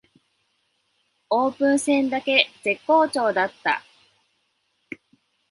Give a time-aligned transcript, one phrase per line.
[1.29, 3.83] オープン戦だけ絶好調だった